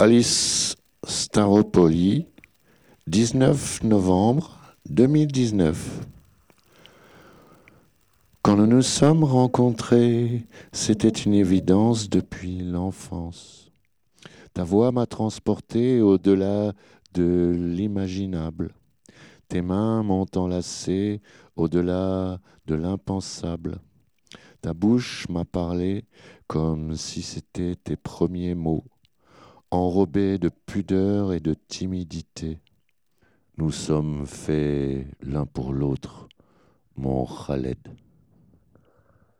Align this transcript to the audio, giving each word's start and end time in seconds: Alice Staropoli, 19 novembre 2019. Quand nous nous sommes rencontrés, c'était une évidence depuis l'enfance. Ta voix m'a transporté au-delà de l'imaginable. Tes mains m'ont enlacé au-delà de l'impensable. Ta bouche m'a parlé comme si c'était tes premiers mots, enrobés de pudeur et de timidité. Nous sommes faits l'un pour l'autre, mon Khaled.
Alice 0.00 0.76
Staropoli, 1.04 2.28
19 3.08 3.82
novembre 3.82 4.60
2019. 4.88 6.06
Quand 8.42 8.56
nous 8.56 8.68
nous 8.68 8.82
sommes 8.82 9.24
rencontrés, 9.24 10.46
c'était 10.70 11.08
une 11.08 11.34
évidence 11.34 12.08
depuis 12.08 12.58
l'enfance. 12.58 13.72
Ta 14.54 14.62
voix 14.62 14.92
m'a 14.92 15.06
transporté 15.06 16.00
au-delà 16.00 16.74
de 17.14 17.52
l'imaginable. 17.58 18.70
Tes 19.48 19.62
mains 19.62 20.04
m'ont 20.04 20.26
enlacé 20.36 21.20
au-delà 21.56 22.38
de 22.68 22.76
l'impensable. 22.76 23.80
Ta 24.60 24.74
bouche 24.74 25.28
m'a 25.28 25.44
parlé 25.44 26.04
comme 26.46 26.94
si 26.94 27.20
c'était 27.20 27.74
tes 27.74 27.96
premiers 27.96 28.54
mots, 28.54 28.84
enrobés 29.70 30.38
de 30.38 30.48
pudeur 30.48 31.32
et 31.32 31.40
de 31.40 31.54
timidité. 31.54 32.58
Nous 33.56 33.72
sommes 33.72 34.26
faits 34.26 35.06
l'un 35.20 35.46
pour 35.46 35.72
l'autre, 35.72 36.28
mon 36.96 37.26
Khaled. 37.26 37.87